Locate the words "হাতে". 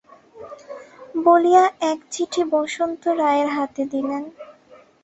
3.55-3.83